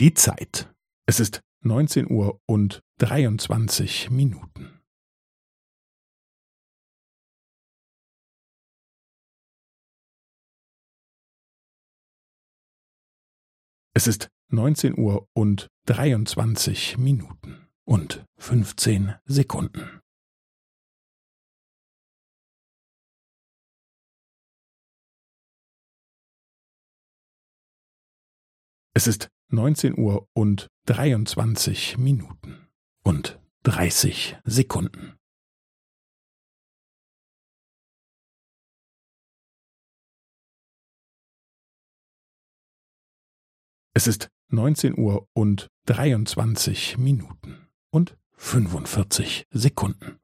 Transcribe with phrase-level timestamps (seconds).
[0.00, 0.72] Die Zeit.
[1.08, 4.80] Es ist neunzehn Uhr und dreiundzwanzig Minuten.
[13.92, 20.00] Es ist neunzehn Uhr und dreiundzwanzig Minuten und fünfzehn Sekunden.
[28.94, 32.68] Es ist neunzehn Uhr und dreiundzwanzig Minuten
[33.02, 35.16] und dreißig Sekunden.
[43.94, 50.20] Es ist neunzehn Uhr und dreiundzwanzig Minuten und fünfundvierzig Sekunden.